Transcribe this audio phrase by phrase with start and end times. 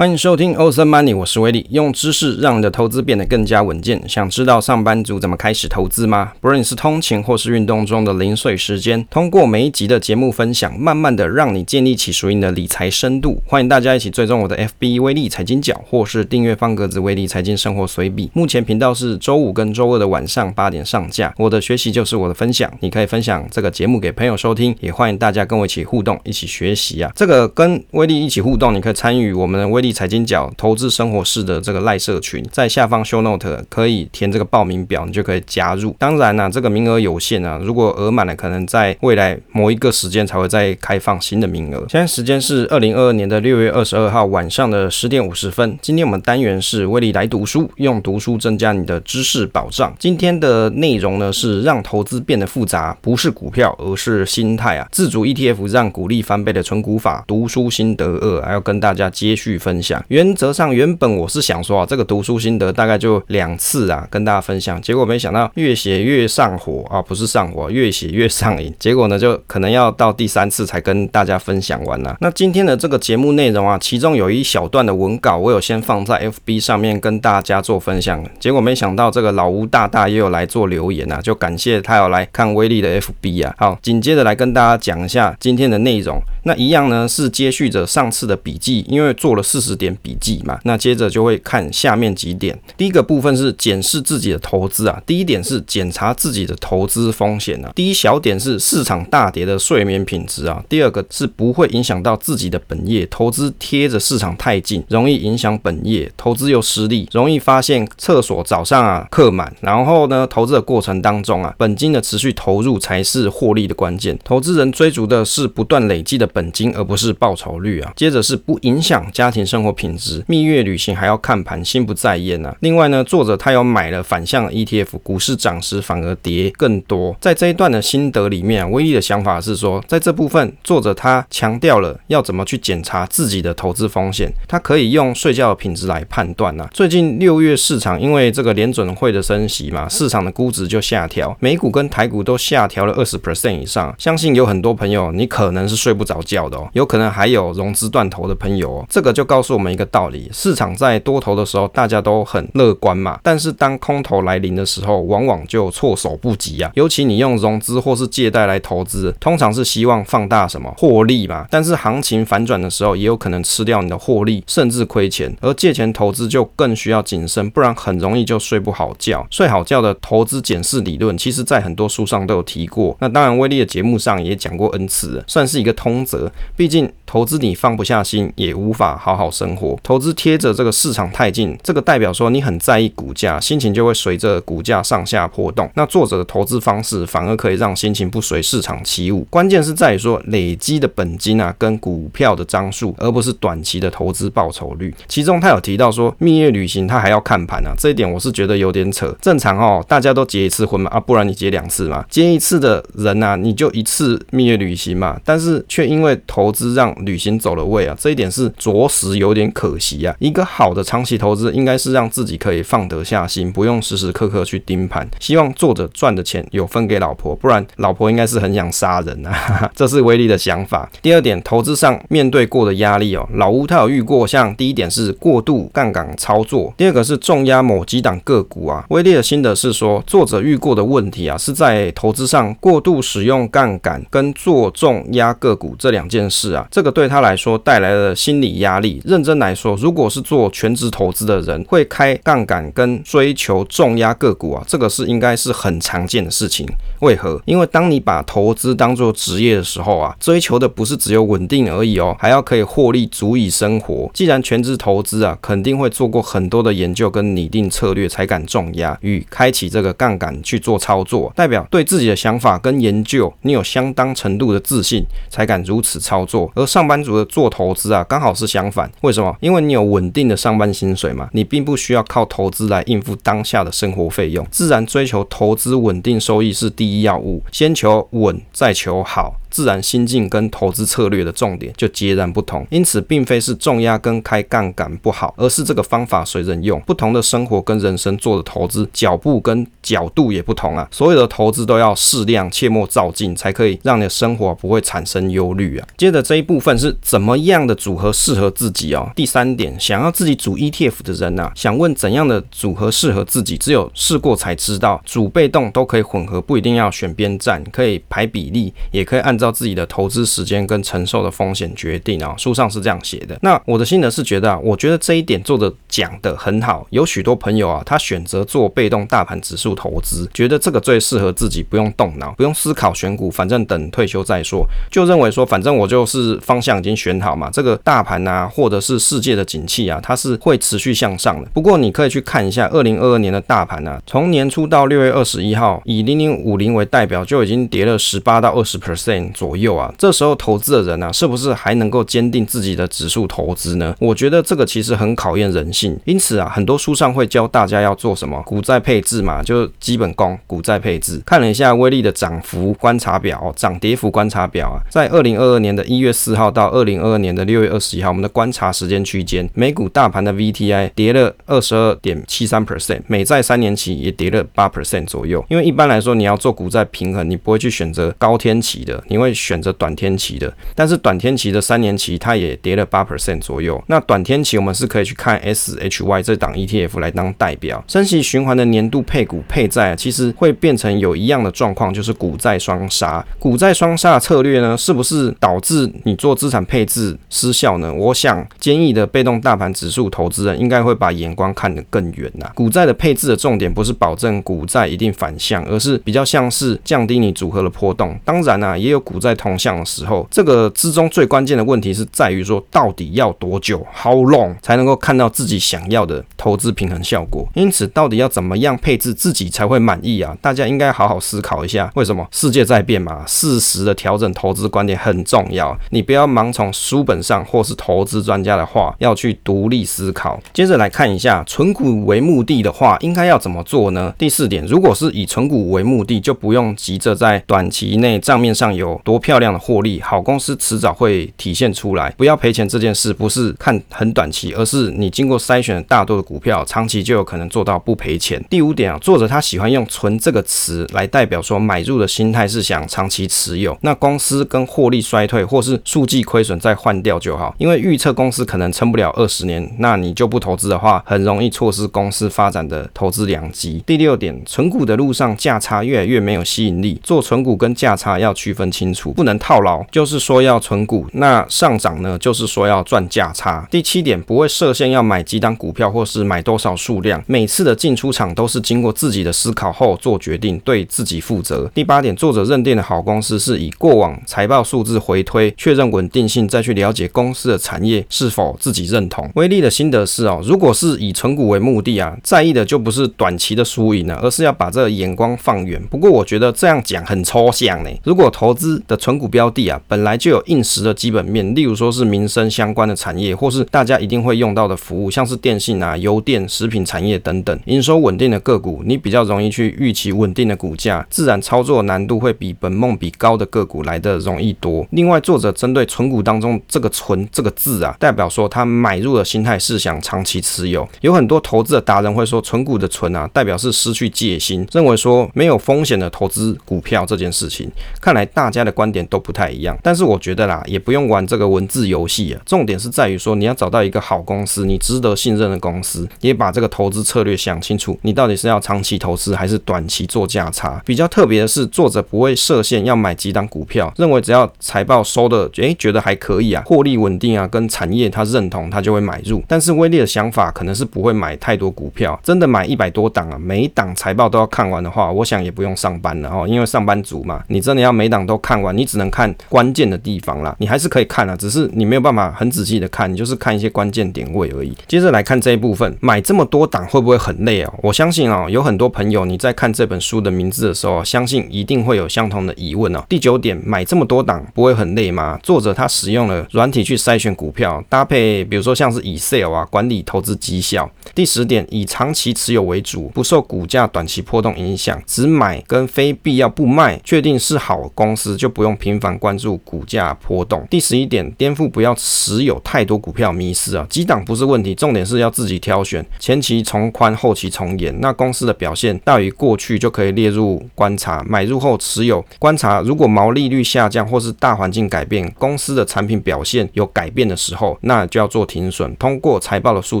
[0.00, 4.02] 欢迎收听 Awesome Money，我是威利，用知识让你的投资变得更加稳健。
[4.08, 6.32] 想知道上班族怎么开始投资吗？
[6.40, 13.42] 不论你是通勤或是运动中的零碎时间，通过每一集的节目分享，慢慢的让你建立起属于你的理财深度。
[13.44, 18.30] 欢迎大家一起追踪我的 FB 威利财经角，或是订阅方格子威利财经生活随笔。
[18.32, 21.34] 目前频道是周五跟周二的晚上八点上架。
[21.36, 27.12] 我的学习就是我的分享，你可以分享这个节目给朋友收听，也欢迎大家跟我一起互动，一起学习啊。
[27.14, 35.94] 这个跟威利一起互动，你可以参与我们的威力财经角投资生活室的这个赖社群，在下方 show note 可以填这个报名表，你就可以加入。
[35.98, 41.84] 当然呢、这个名额有限啊，如果额满了，可能在未来某一个时间才会再开放新的名额。
[41.88, 45.78] 现在时间是二零二二年的六月二十二号晚上的十点五十分。
[45.80, 49.94] 今天我们单元是威利来读书，用读书增加你的知识保障。
[49.98, 54.86] 今天的内容呢是让投资变得复杂，不是股票，而是心态啊。
[54.92, 60.02] 自主 ETF 让股利翻倍的存股法，读书心得二，还要跟大家接续分享。
[60.08, 64.80] 原则上，原本我是想说啊，这个读书心得大概就两次啊，跟大家分享。
[64.82, 68.74] 结果没想到越写越上火啊，不是上火，越写越上瘾。
[68.78, 72.16] 结果呢，就可能要到第三次才跟大家分享完了。
[72.20, 78.24] 那今天的这个节目内容啊，其中有一小段的文稿，我有先放在 FB 上面跟大家做分享。
[78.38, 83.54] 结果没想到这个老吴大大也有来做留言啊，就感谢他有来看威力的 FB 啊。
[83.58, 86.20] 好，紧接着来跟大家讲一下今天的内容。
[86.44, 90.58] 那一样呢，是接续着上次的笔记，因为做了四十点笔记嘛。
[90.64, 92.58] 那接着就会看下面几点。
[92.76, 116.30] 第一个部分是检视自己的投资啊，第一点是检查自己的投资风险啊，第一小点是市场大跌的睡眠品质啊，第二个是不会影响到自己的本业，投资贴着市场太近，容易影响本业，投资又失利，容易发现厕所早上啊客满，然后呢，投资的过程当中啊，本金的持续投入才是获利的关键，投资人追逐的是不断累积的。
[116.32, 122.56] 本金而不是报酬率啊，接着是不影响家庭生活品质，蜜月旅行还要看盘，心不在焉啊。
[122.60, 127.16] 另外呢，作者他有买了反向 ETF，股市涨时反而跌更多。
[127.20, 136.68] 在这一段的心得里面啊，唯一的想法是说，在这部分作者他强调了要怎么去检查自己的投资风险，他可以用睡觉的品质来判断啊。
[136.72, 146.20] 最近六月市场因为这个联准会的升息嘛，市场的估值就下调，美股跟台股都下调了二十 percent 以上，相信有很多朋友你可能是睡不着。
[146.20, 156.70] 觉的哦，有可能还有融资断头的朋友哦，这个就告告诉我们一个道理：市场在多头的时候，大家都很乐观嘛，但是当空头来临的时候，往往就措手不及啊。
[156.74, 165.34] 尤其你用融资或是借贷来投资，通常是希望放大什么获利嘛，但是行情反转的时候，也有可能吃掉你的获利，甚至亏钱。
[165.40, 169.26] 而借钱投资就更需要谨慎，不然很容易就睡不好觉。
[169.30, 172.94] 睡好觉的投资检视理论，其实在很多书上都有提过。
[173.00, 176.30] 那当然，威利的节目上也讲过 N 次，算是一个通则。
[176.54, 179.76] 毕竟投资你放不下心，也无法好好生活。
[179.82, 185.68] 投资贴着这个市场太近，这个代表说你很在意股价，心情就会随着股价上下波动。
[185.74, 189.26] 那作者的投资方式反而可以让心情不随市场起舞。
[189.28, 194.94] 关键是在于说累积的本金啊，跟股票的张数，而不是短期的投资报酬率。
[195.08, 199.12] 其中他有提到说蜜月旅行他还要看盘啊，这一点我是觉得有点扯。
[199.20, 202.04] 正常哦，大家都结一次婚嘛，啊，不然你结两次嘛。
[202.08, 210.14] 结一次的人啊，你就一次蜜月旅行嘛，但是却因为投资让旅行走了位啊，这一点是着实有点可惜啊。
[210.18, 215.08] 一个好的长期投资应该是让自己可以放得下心，不用时时刻刻去盯盘。
[215.18, 219.70] 希望作者赚的钱有分给老婆，不然老婆应该是很想杀人啊。
[219.74, 220.90] 这是威利的想法。
[221.00, 228.84] 第二点，投资上面对过的压力哦，老吴他有遇过，像第一点是过度杠杆操作，第二个是重压某几档个股啊。
[228.90, 236.00] 威利的心得是说，作者遇过的问题啊，是在投资上过度使用杠杆跟做重压个股这两。
[236.10, 239.00] 件事啊，这个对他来说带来了心理压力。
[239.04, 246.66] 认真来说，如果是做全职投资的人，会开杠杆跟追求重压个股啊，这个是应该是很常见的事情。
[247.00, 247.40] 为何？
[247.44, 254.10] 因为当你把投资当做职业的时候啊，追求的不是只有稳定而已哦，还要可以获利足以生活。
[254.12, 266.00] 既然全职投资啊，肯定会做过很多的研究跟拟定策略，才敢重压与开启这个杠杆去做操作，代表对自己的想法跟研究，你有相当程度的自信，才敢如此。
[266.00, 268.90] 操作，而上上班族的做投资啊，刚好是相反。
[269.02, 269.36] 为什么？
[269.40, 279.34] 因为你有稳定的上班薪水嘛，你并不需要靠投资来应付当下的生活费用，自然追求投资稳定收益是第一要务，先求稳，再求好。
[279.50, 282.66] 自然心境跟投资策略的重点就截然不同。
[282.70, 286.80] 因此，并非是重压跟开杠杆不好，而是这个方法随人用。
[286.82, 290.88] 不同的生活跟人生做的投资脚步跟角度也不同啊。
[290.90, 295.86] 所有的投资都要适量，切莫照进，才可以让你的生活不会产生忧虑啊。
[295.96, 299.10] 接着这一部分是怎么样的组合适合自己哦。
[299.14, 305.00] 第三点，想要自己组 ETF 的人啊，想问怎样的组合适合自己，只有试过才知道。
[305.04, 312.34] 主被动都可以混合，不一定要选边站，可以排比例，也可以按照自己的投资时间跟承受的风险决定啊。
[312.36, 313.36] 书上是这样写的。
[313.42, 316.86] 那我的心得是觉得啊，我觉得这一点做的讲得很好。
[316.90, 331.48] 有许多朋友啊，他选择做被动大盘指数投资，觉得这个最适合自己，不用动脑，不用思考选股，反正等退休再说，就认为说反正我就是方向已经选好嘛，这个大盘啊，或者是世界的景气啊，它是会持续向上的。
[331.54, 339.92] 不过你可以去看一下二零二二年的大盘啊，从年初到六月二十一号，以零零五零为代表，就已经跌了十八到二十 percent 左右啊。
[339.98, 343.94] 这时候投资的人啊，是不是还能够坚定自己的指数投资呢？
[343.98, 345.98] 我觉得这个其实很考验人性。
[346.04, 351.20] 因此啊，很多书上会教大家要做什么股债配置嘛，就基本功股债配置。
[351.26, 365.44] 看了一下威力的涨幅观察表、涨跌幅观察表啊，在二零二二年的一月四号到二零二二年的六月二十一号，我们的观察时间区间，美股大盘的 VTI 跌了二十二点七三 percent，美债三年期也跌了八 percent 左右。
[365.48, 370.52] 因为一般来说，你要做股债平衡，你不会去选择高天期的，你会选择短天期的。
[370.74, 373.82] 但是短天期的三年期，它也跌了八 percent 左右。
[373.86, 377.84] 那短天期我们是可以去看 SHY 这档 ETF 来当代表。
[377.86, 383.24] 升息循环的年度配股配债，其实会变成有一样的状况，就是股债双杀。
[383.38, 387.92] 股债双杀的策略呢，是不是导致你做资产配置失效呢？
[387.92, 392.50] 我想，坚毅的被动大盘指数投资人应该会把眼光看得更远呐。
[392.54, 398.18] 股债的配置的重点不是保证股债一定反向，而是比较像是降低你组合的波动。
[398.24, 400.26] 当然啊，也有股债同向的时候。
[400.30, 407.48] 这个之中最关键的问题是在于说，到底要多久 （how long） 才能够看到自己想要的投资平衡效果？
[407.54, 410.36] 因此，到底要怎么样配置自己才会满意啊？
[410.40, 411.90] 大家应该好好思考一下。
[411.94, 413.24] 为什么世界在变嘛？
[413.26, 415.76] 适时的调整投资观点很重要。
[415.90, 420.40] 你不要盲从书本上或是投资专家的话，要去独立思考。
[420.52, 424.14] 接着来看一下，存股为目的的话，应该要怎么做呢？
[424.18, 432.10] 第四点，如果是以存股为目的，就不用急着在短期内账面上有多漂亮的获利，好公司迟早会体现出来。
[432.16, 438.42] 不要赔钱这件事，不是看很短期，而是你经过筛选大多的股票，长期就有可能做到不赔钱。
[438.48, 443.76] 第五点啊，作者他喜欢用“存”这个词来代表说，买入的心态是想长期持有。
[443.82, 453.82] 那公司跟获利衰退或是数季亏损再换掉就好，因为预测公司可能撑不了二十年，那你就不投资的话，很容易错失公司发展的投资良机。
[453.86, 463.66] 第六点，存股的路上价差越来越没有吸引力，做存股跟价差要区分清楚，不能套牢，就是说要存股，那上涨呢，就是说要赚价差。
[463.70, 471.70] 第七点，不会设限要买几档股票或是买多少数量，每次的进出场都是经过自己的思考后做决定，对自己负责。
[471.74, 479.28] 第八点，作者认定的好公司是以过往财报数字回推，确认稳定性，再去了解公司的产业是否自己认同。
[479.34, 485.80] 威力的心得是哦，如果是以存股为目的啊，在意的就不是短期的输赢了，而是要把这个眼光放远。
[485.90, 487.90] 不过我觉得这样讲很抽象呢。
[488.04, 504.86] 如果投资的存股标的啊，本来就有硬实的基本面，例如说是民生相关的产业，或是大家一定会用到的服务，像是电信啊、邮电、食品产业等等，营收稳定的个股，你比较容易去预期稳定的股价，自然操作难度会比本梦比高的个股来得容易多。
[504.90, 510.88] 另外，作者针对存股当中这个“存”这个字啊，代表说他买入的心态是想长期持有。
[511.00, 517.70] 有很多投资的达人会说，存股的“存”啊，代表是失去戒心，认为说没有风险的投资股票这件事情。
[518.00, 522.40] 看来大家 的观点都不太一样，但是我觉得啦，也不用玩这个文字游戏啊。
[522.44, 530.80] 重点是在于说，你要找到一个好公司，你值得信任的公司，也把这个投资策略想清楚，你到底是要长期投资还是短期做价差。
[530.84, 539.42] 比较特别的是，作者不会设限要买几档股票，认为只要财报收的，诶，觉得还可以啊，获利稳定啊，跟产业他认同，他就会买入。
[539.46, 554.76] 但是威力的想法可能是不会买太多股票，真的买一百多档啊，每一档财报都要看完的话，我想也不用上班了哦，因为上班族嘛，你真的要每档都看看完，你只能看关键的地方啦，你还是可以看啊，只是你没有办法很仔细的看，你就是看一些关键点位而已。
[554.88, 557.72] 接着来看这一部分，买这么多档会不会很累哦？
[557.80, 563.04] 我相信啊，有很多朋友你在看这本书的名字的时候，相信一定会有相同的疑问哦。
[563.08, 565.38] 第九点，买这么多档不会很累吗？
[565.44, 570.90] 作者他使用了软体去筛选股票，搭配比如说像是 Excel 啊，管理投资绩效。
[571.14, 578.36] 第十点，以长期持有为主，不受股价短期波动影响，只买跟非必要不卖，确定是好公司。
[578.40, 580.66] 就不用频繁关注股价波动。
[580.70, 587.94] 第十一点，颠覆不要持有太多股票迷失啊，几档不是问题，重点是要自己挑选，前期从宽，后期从严。
[588.00, 592.80] 那公司的表现大于过去就可以列入观察，买入后持有观察。
[592.80, 600.00] 如果毛利率下降或是大环境改变，公司的产品表现有改变的时候，那就要做停损，通过财报的数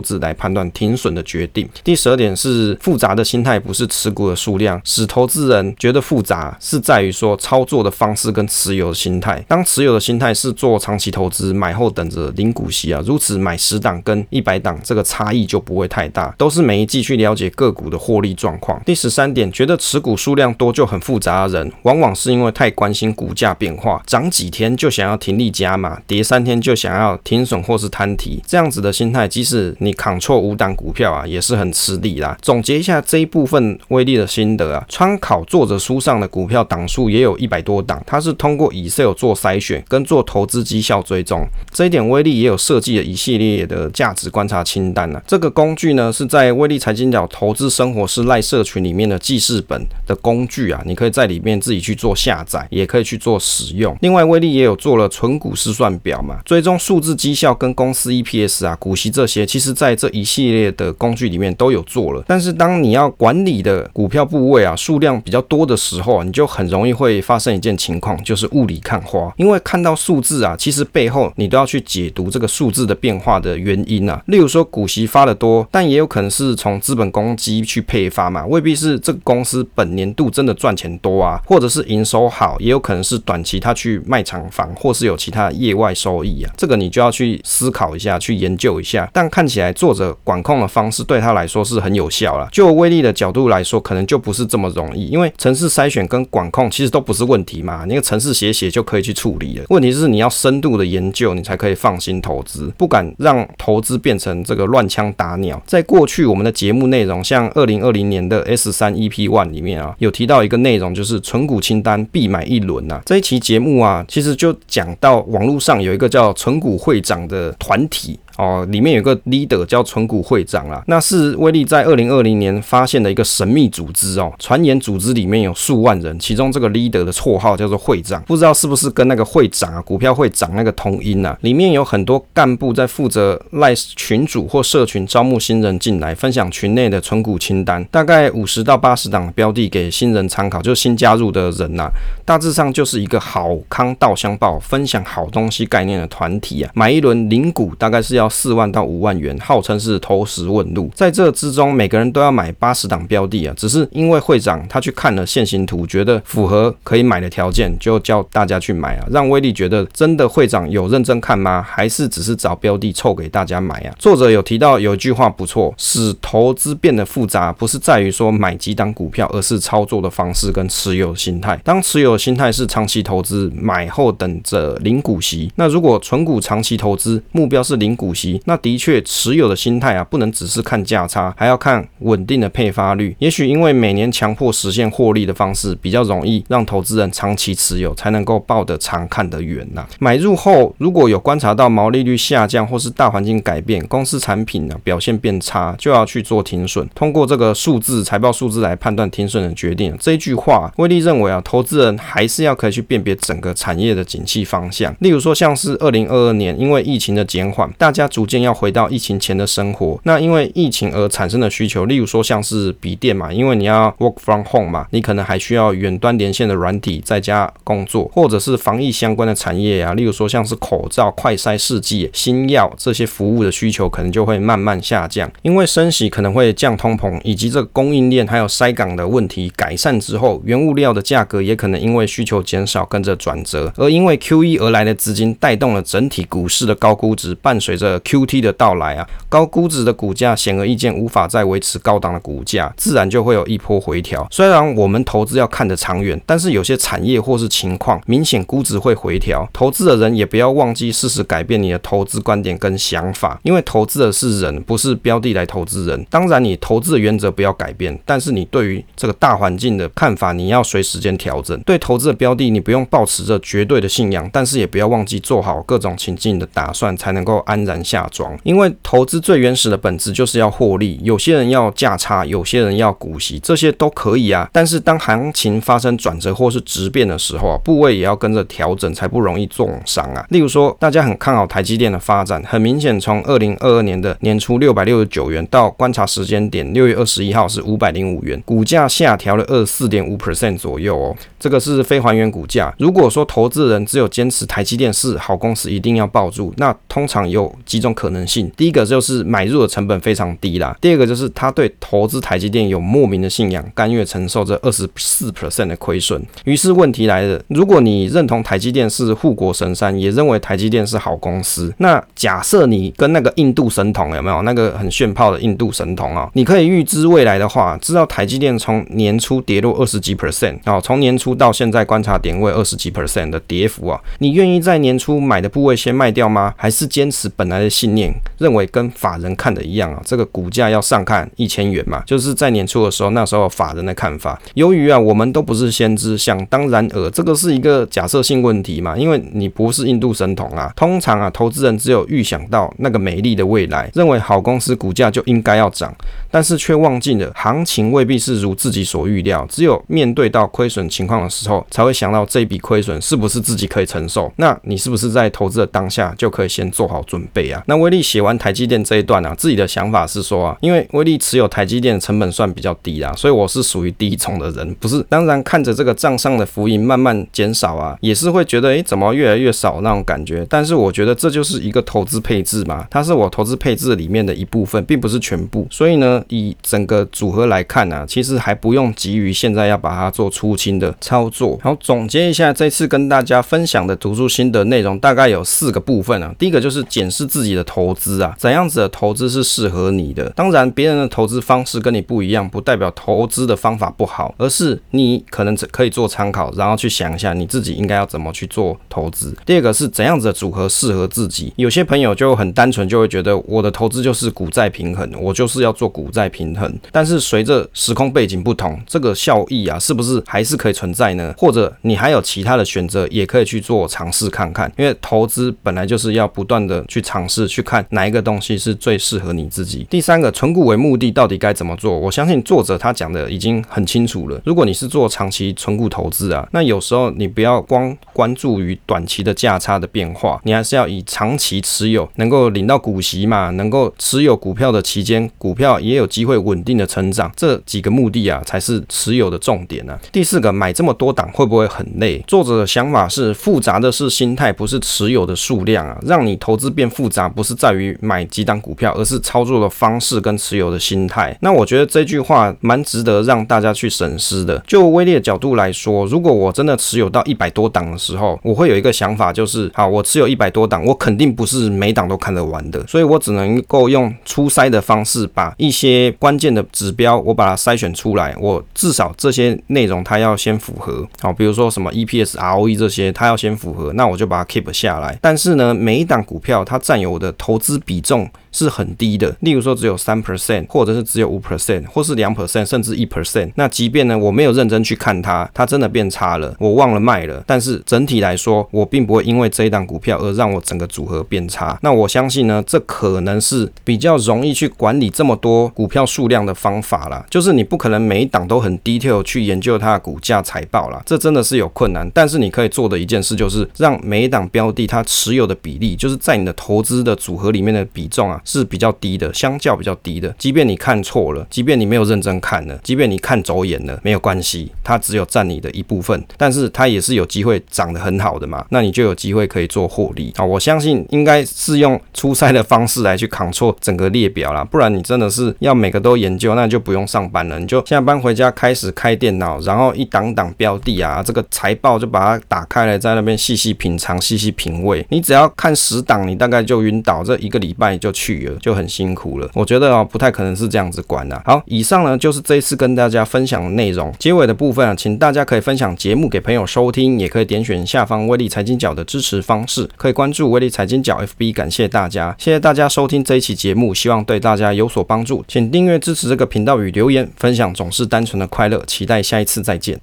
[0.00, 1.68] 字来判断停损的决定。
[1.84, 9.42] 第十二点是复杂的心态，不是持股的数量，使投资人觉得复杂，是在于说操作的方式跟持有的心态。
[9.48, 18.80] 当持有的心态是做长期投资，买后等着领股息啊，如此买十档跟一百档这个差异就不会太大，都是每一季去了解个股的获利状况。
[18.84, 32.36] 第十三点，觉得持股数量多就很复杂的人，往往是因为太关心股价变化，涨几天就想要停利加码，跌三天就想要停损或是摊提，这样子的心态，即使你扛错五档股票啊，也是很吃力啦。
[32.42, 45.22] 总结一下这一部分威力的心得啊，参考作者书上的股票档数也有一百多档，它是通过 Excel 做筛选跟做投资绩效追踪，这一点威力也有设计了一系列的价值观察清单啊。
[45.26, 53.96] 这个工具呢是在威力财经角投资生活是赖社群里面的记事本的工具啊，你可以在里面自己去做下载，也可以去做使用。
[54.00, 62.24] 另外，威力也有做了存股试算表嘛，追踪数字绩效跟公司 EPS 啊、股息这些，其实在这一系列的工具里面都有做了。
[62.26, 69.32] 但是，当你要管理的股票部位啊数量比较多的时候啊，你就很容易会发生一件情况，就是雾里看花。
[69.36, 74.22] 因为看到数字啊，其实背后你都要去解读这个数字的变化的原因啊。
[74.26, 86.52] 例如说，股息发得多，但也有可能是从资本公积去配发嘛，未必是这个公司本年度真的赚钱多啊，或者是营收好，也有可能是短期他去卖厂房，或是有其他业外收益啊。
[86.56, 89.08] 这个你就要去思考一下，去研究一下。
[89.12, 92.48] 但看起来作者管控的方式对他来说是很有效了。
[92.50, 99.64] 就威力的角度来说，可能就不是这么容易，因为城市筛选跟管控其实都不是问题嘛，那个程式写写就可以去处理了。
[99.68, 105.62] 问题是你要深度的研究，你才可以放心投资，不敢让投资变成这个乱枪打鸟。
[105.66, 113.00] 在过去我们的节目内容，像二零二零年的 S 三 EP One 里面啊，有提到一个内容，就是存股清单必买一轮呐。
[113.04, 118.18] 这一期节目啊，其实就讲到网络上有一个叫存股会长的团体。
[118.40, 124.32] 哦，里面有个 leader 叫存股会长啦，那是威力在二零二零年发现的一个神秘组织哦。
[124.38, 131.36] 传言组织里面有数万人，其中这个 leader 的绰号叫做会长，不知道是不是跟那个会长啊，股票会长那个同音啊？
[131.42, 141.90] 里面有很多干部在负责赖群主或社群招募新人进来，分享群内的存股清单，大概五十到八十档标的给新人参考，就是新加入的人呐、啊。
[142.24, 146.70] 大致上就是一个好康道相报，分享好东西概念的团体啊。
[146.72, 148.29] 买一轮零股大概是要。
[148.30, 150.90] 四万到五万元，号称是投石问路。
[150.94, 153.54] 在这之中，每个人都要买八十档标的啊。
[153.56, 159.06] 只是因为会长他去看了线形图，觉得符合可以买的条件，就叫大家去买啊。
[159.10, 161.60] 让威力觉得真的会长有认真看吗？
[161.60, 163.94] 还是只是找标的凑给大家买啊？
[163.98, 171.60] 作者有提到有一句话不错，使投资变得复杂，不是在于说买几档股票，而是操作的方式跟持有心态。
[171.64, 175.50] 当持有心态是长期投资，买后等着领股息。
[175.56, 178.19] 那如果存股长期投资，目标是领股息。
[178.44, 183.14] 那的确，持有的心态啊，不能只是看价差，还要看稳定的配发率。
[183.18, 189.86] 也许因为每年强迫实现获利的方式比较容易让投资人长期持有，才能够抱得长看得远呐。
[189.98, 196.88] 买入后如果有观察到毛利率下降或是大环境改变，公司产品呢表现变差，就要去做停损。
[196.94, 199.96] 通过这个数字财报数字来判断停损的决定。
[199.98, 204.94] 这一句话，威力认为啊，投资人还是要可以去辨别整个产业的景气方向。
[205.00, 244.26] 例如说，像是二零二二年因为疫情的减缓，大家主逐渐要回到疫情前的生活，那因为疫情而产生的需求，例如说像是笔电嘛，因为你要 work from home 嘛，你可能还需要远端连线的软体在家工作，或者是防疫相关的产业啊，例如说像是口罩、快筛试剂、新药这些服务的需求，可能就会慢慢下降，因为升息可能会降通膨，以及这个供应链还有筛港的问题改善之后，原物料的价格也可能因为需求减少跟着转折，而因为 QE 而来的资金带动了整体股市的高估值，伴随着 QT 的到来啊，高估值的股价显而易见无法再维持高档的股价，自然就会有一波回调。
[244.30, 256.06] 虽然我们投资要看得长远，但是有些产业或是情况明显估值会回调，投资的人也不要忘记适时改变你的投资观点跟想法，因为投资的是人，不是标的来投资人。
[256.08, 261.60] 当然，你投资的原则不要改变，但是你对于这个大环境的看法，你要随时间调整。
[261.62, 267.79] 对投资的标的，你不用抱持着绝对的信仰，但是也不要忘记做好各种情境的打算，才能够安然。
[267.84, 270.98] 下庄，因为投资最原始的本质就是要获利。
[271.02, 274.48] 有些人要价差，有些人要股息，这些都可以啊。
[274.52, 280.24] 但是当行情发生转折或是质变的时候啊，部位也要跟着调整，才不容易重伤啊。
[280.30, 291.16] 例如说，大家很看好台积电的发展，很明显从二零二二年的年初六百六十九元到观察时间点六月二十一号是五百零五元，股价下调了二十四点五 percent 左右哦。
[291.38, 292.74] 这个是非还原股价。
[292.78, 298.50] 如果说投资人只有坚持台积电是好公司，一定要抱住，那通常有几种可能性。
[298.56, 300.76] 第一个就是买入的成本非常低啦。
[300.80, 306.20] 第二个就是他对投资台积电有莫名的信仰，甘愿承受这二十四 percent 的亏损。
[306.44, 316.28] 于是问题来了，如果你认同台积电是护国神山，也认为台积电是好公司，那假设你跟那个印度神童有没有那个很炫炮的印度神童啊？
[316.34, 326.52] 你可以预知未来的话，知道台积电从年初跌落二十几 percent 啊，从年初到现在观察点位二十几 percent 的跌幅啊，你愿意在年初买的部位先卖掉吗？
[326.56, 330.02] 还是坚持本来的信念，认为跟法人看的一样啊？
[330.04, 332.02] 这个股价要上看一千元嘛？
[332.06, 334.40] 就是在年初的时候，那时候法人的看法。
[334.54, 338.96] 由于啊，我们都不是先知，想当然尔，这个是一个假设性问题嘛？
[338.96, 340.72] 因为你不是印度神童啊。
[340.76, 345.94] 通常啊，投资人只有预想到那个美丽的未来，认为好公司股价就应该要涨，
[346.30, 349.46] 但是却忘记了行情未必是如自己所预料。
[349.48, 354.32] 只有面对到亏损情况的时候，才会想到这笔亏损是不是自己可以承受。
[354.36, 357.62] 那你是不是在投资的当下就可以先做好准备啊？
[357.66, 365.04] 那威利写完台积电这一段啊，自己的想法是说啊，因为威利持有台积电的成本算比较低啊，所以我是属于低重的人，不是？
[365.08, 370.46] 当然看着这个账上的浮盈慢慢减少啊，也是会觉得诶，怎么越来越少那种感觉。
[370.48, 375.66] 但是我觉得这就是一个投资配置嘛，它是我投资配置里面的一部分，并不是全部。
[375.70, 381.58] 所以呢，以整个组合来看啊，其实还不用急于现在要把它做出清的操作。
[381.62, 386.34] 好，总结一下这次跟大家分享的读书心得内容，大概有四个部分啊。
[386.38, 390.28] 第一个就是检视自自己的投资啊，怎样子的投资是适合你的。
[390.36, 399.34] 当然，别人的投资方式跟你不一样，不代表投资的方法不好，而是你可能只可以做参考，然后去想一下你自己应该要怎么去做投资。
[399.46, 401.50] 第二个是怎样子的组合适合自己。
[401.56, 406.70] 有些朋友就很单纯，就会觉得我的投资就是股债平衡，我就是要做股债平衡。
[406.92, 411.32] 但是随着时空背景不同，这个效益啊，是不是还是可以存在呢？
[411.38, 414.70] 或者你还有其他的选择，也可以去做尝试看看。
[414.76, 419.86] 因为投资本来就是要不断的去尝是，去看哪一个东西是最适合你自己。
[419.88, 421.96] 第三个，存股为目的到底该怎么做？
[421.96, 424.40] 我相信作者他讲的已经很清楚了。
[424.44, 439.98] 如果你是做长期存股投资啊，那有时候你不要光关注于短期的价差的变化，你还是要以长期持有，能够领到股息嘛，能够持有股票的期间，股票也有机会稳定的成长，这几个目的啊，才是持有的重点啊。
[440.10, 442.24] 第四个，买这么多档会不会很累？
[442.26, 445.98] 作者的想法是，复杂的是心态，不是持有的数量啊。
[446.06, 451.36] 让你投资变复杂，不是在于买几档股票，而是操作的方式跟持有的心态。
[451.40, 454.58] 那我觉得这句话蛮值得让大家去审视的。
[454.66, 475.18] 就威力的角度来说，如果我真的持有到一百多档的时候，我会有一个想法，就是好，我持有一百多档，我肯定不是每档都看得完的，所以我只能够用初筛的方式，把一些关键的指标，我把它筛选出来，我至少这些内容它要先符合，好，比如说什么 EPS、ROE 这些，它要先符合，那我就把它 keep 下来。
[475.20, 483.52] 但是呢，每一档股票它占有的投资比重，是很低的，例如说只有三 percent，或者是只有五 percent，或是两 percent，甚至一 percent。
[483.54, 487.42] 那即便呢，我没有认真去看它，它真的变差了，我忘了卖了。
[487.46, 491.78] 但是整体来说，我并不会因为这一档股票而让我整个组合变差。
[491.82, 497.24] 那我相信呢，这可能是比较容易去管理这么多股票数量的方法啦。
[497.30, 502.10] 就是你不可能每一档都很 detail 去研究它的股价财报啦，这真的是有困难。
[502.12, 508.39] 但是你可以做的一件事，就是让每一档标的它持有的比例，就是在你的投资的组合里面的比重啊。
[508.44, 510.34] 是比较低的，相较比较低的。
[510.38, 518.64] 即便你看错了，即便你没有认真看了，即便你看走眼了，没有关系，它只有占你的一部分，但是它也是有机会涨得很好的嘛。
[518.70, 520.44] 那你就有机会可以做获利啊！
[520.44, 535.04] 我相信应该是用初筛的方式来去 control 整个列表啦，不然你真的是要每个都研究，那就不用上班了，你就下班回家开始开电脑，然后一档档标的啊，这个财报就把它打开来，在那边细细品尝、细细品味。
[535.10, 538.29] 你只要看十档，你大概就晕倒，这一个礼拜就去
[538.60, 541.40] 就很辛苦了，我觉得啊，不太可能是这样子管的。
[541.44, 544.12] 好，以上呢就是这一次跟大家分享的内容。
[544.18, 551.54] 结尾的部分啊，请大家可以分享节目给朋友收听，也可以点选下方威力财经角的支持方式，可以关注威力财经角 FB。
[551.54, 555.44] 感谢大家，谢谢大家收听这一期节目，希望对大家有所帮助。
[555.48, 558.82] 请订阅支持这个频道与留言分享，总是单纯的快乐。
[558.86, 559.98] 期待下一次再见。